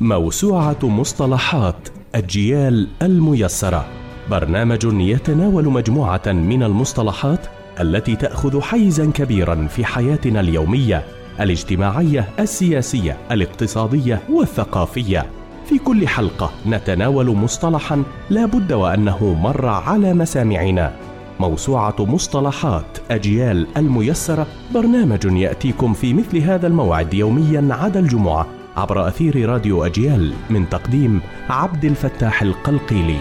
[0.00, 3.86] موسوعة مصطلحات الجيال الميسرة.
[4.30, 7.46] برنامج يتناول مجموعة من المصطلحات
[7.80, 11.04] التي تأخذ حيزا كبيرا في حياتنا اليومية
[11.40, 15.26] الاجتماعية السياسية الاقتصادية والثقافية.
[15.66, 20.92] في كل حلقة نتناول مصطلحا لا بد وأنه مر على مسامعنا.
[21.40, 28.59] موسوعة مصطلحات أجيال الميسرة برنامج يأتيكم في مثل هذا الموعد يوميا عدا الجمعة.
[28.76, 33.20] عبر أثير راديو أجيال من تقديم عبد الفتاح القلقيلي.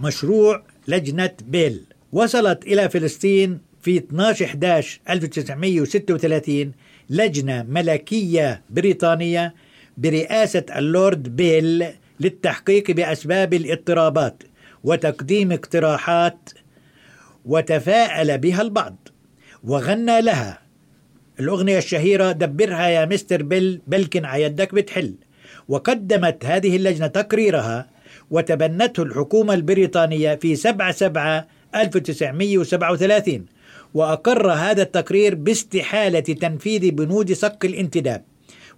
[0.00, 1.84] مشروع لجنة بيل.
[2.12, 6.72] وصلت إلى فلسطين في 12 11 1936
[7.10, 9.54] لجنة ملكية بريطانية
[9.98, 11.86] برئاسة اللورد بيل
[12.20, 14.42] للتحقيق بأسباب الاضطرابات
[14.84, 16.50] وتقديم اقتراحات
[17.44, 19.08] وتفاءل بها البعض
[19.64, 20.63] وغنى لها
[21.40, 25.14] الأغنية الشهيرة دبرها يا مستر بيل بلكن عيدك بتحل.
[25.68, 27.86] وقدمت هذه اللجنة تقريرها
[28.30, 33.46] وتبنته الحكومة البريطانية في 7 7 1937
[33.94, 38.24] وأقر هذا التقرير باستحالة تنفيذ بنود صك الانتداب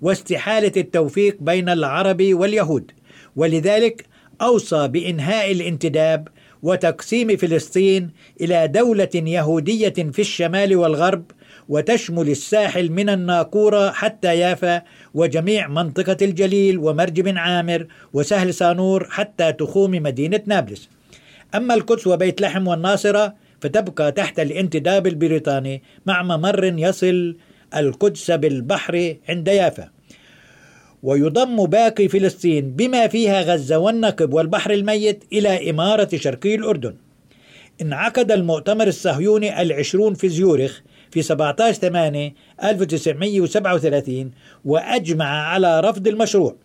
[0.03, 2.91] واستحالة التوفيق بين العرب واليهود
[3.37, 4.07] ولذلك
[4.41, 6.29] أوصى بإنهاء الانتداب
[6.67, 11.25] وتقسيم فلسطين إلى دولة يهودية في الشمال والغرب
[11.69, 14.83] وتشمل الساحل من الناقورة حتى يافا
[15.15, 20.89] وجميع منطقة الجليل ومرج بن عامر وسهل صانور حتى تخوم مدينة نابلس.
[21.55, 27.37] أما القدس وبيت لحم والناصرة فتبقى تحت الانتداب البريطاني مع ممر يصل
[27.77, 29.96] القدس بالبحر عند يافا.
[31.03, 36.95] ويضم باقي فلسطين بما فيها غزة والنقب والبحر الميت إلى إمارة شرقي الأردن.
[37.83, 40.81] انعقد المؤتمر الصهيوني العشرون في زيورخ
[41.11, 44.31] في 17 8 1937
[44.65, 46.57] وأجمع على رفض المشروع.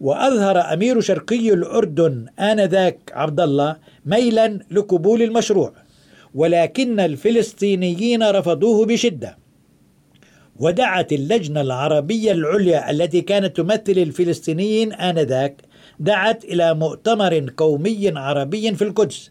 [0.00, 5.72] وأظهر أمير شرقي الأردن آنذاك عبد الله ميلا لقبول المشروع
[6.34, 9.43] ولكن الفلسطينيين رفضوه بشدة.
[10.56, 15.62] ودعت اللجنة العربية العليا التي كانت تمثل الفلسطينيين آنذاك
[16.00, 19.30] دعت إلى مؤتمر قومي عربي في القدس.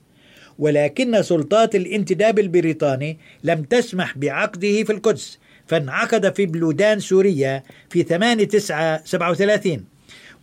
[0.60, 8.44] ولكن سلطات الانتداب البريطاني لم تسمح بعقده في القدس فانعقد في بلودان سوريا في 8
[8.44, 9.86] 9 37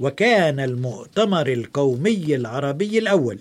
[0.01, 3.39] وكان المؤتمر القومي العربي الأول.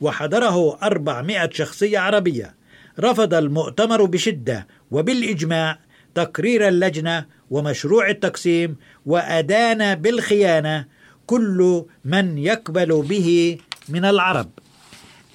[0.00, 2.54] وحضره 400 شخصية عربية.
[3.00, 5.78] رفض المؤتمر بشدة وبالإجماع
[6.14, 8.76] تقرير اللجنة ومشروع التقسيم
[9.06, 10.86] وأدان بالخيانة
[11.26, 13.58] كل من يقبل به
[13.88, 14.50] من العرب.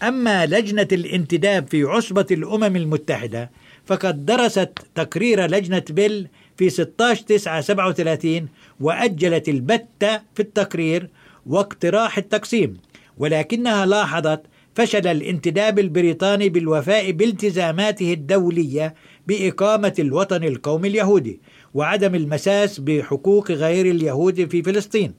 [0.03, 3.51] أما لجنة الانتداب في عصبة الأمم المتحدة
[3.85, 8.47] فقد درست تقرير لجنة بيل في 16 9 37
[8.79, 11.09] وأجلت البتة في التقرير
[11.46, 12.78] واقتراح التقسيم
[13.17, 14.41] ولكنها لاحظت
[14.75, 18.94] فشل الانتداب البريطاني بالوفاء بالتزاماته الدولية
[19.29, 21.40] بإقامة الوطن القومي اليهودي
[21.73, 25.13] وعدم المساس بحقوق غير اليهود في فلسطين.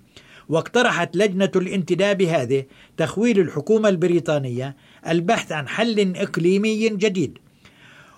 [0.48, 2.64] واقترحت لجنة الانتداب هذه
[2.96, 4.76] تخويل الحكومة البريطانية
[5.08, 7.38] البحث عن حل إقليمي جديد.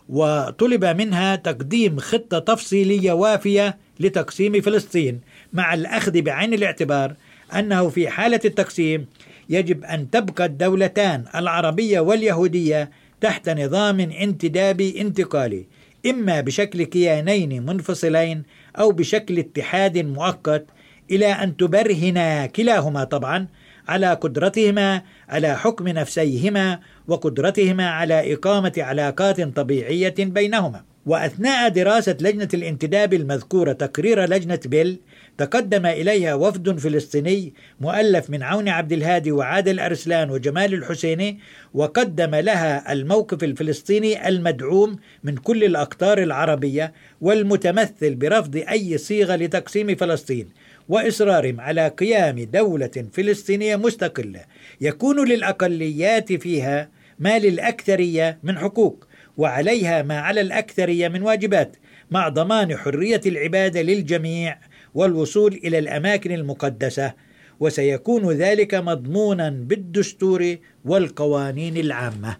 [0.08, 5.20] وطلب منها تقديم خطة تفصيلية وافية لتقسيم فلسطين
[5.52, 7.14] مع الأخذ بعين الاعتبار
[7.54, 9.06] أنه في حالة التقسيم
[9.48, 15.66] يجب أن تبقى الدولتان العربية واليهودية تحت نظام انتدابي انتقالي
[16.06, 18.42] إما بشكل كيانين منفصلين
[18.78, 20.66] أو بشكل اتحاد مؤقت
[21.10, 23.46] إلى أن تبرهن كلاهما طبعا
[23.88, 30.84] على قدرتهما على حكم نفسيهما وقدرتهما على إقامة علاقات طبيعية بينهما.
[31.06, 34.98] وأثناء دراسة لجنة الانتداب المذكورة تقرير لجنة بيل
[35.38, 41.38] تقدم إليها وفد فلسطيني مؤلف من عون عبد الهادي وعادل أرسلان وجمال الحسيني
[41.74, 50.48] وقدم لها الموقف الفلسطيني المدعوم من كل الأقطار العربية والمتمثل برفض أي صيغة لتقسيم فلسطين
[50.88, 54.40] وإصرارهم على قيام دولة فلسطينية مستقلة
[54.80, 59.06] يكون للأقليات فيها ما للأكثرية من حقوق
[59.36, 61.76] وعليها ما على الأكثرية من واجبات
[62.10, 64.58] مع ضمان حرية العبادة للجميع
[64.94, 67.14] والوصول إلى الأماكن المقدسة
[67.60, 72.36] وسيكون ذلك مضمونا بالدستور والقوانين العامة.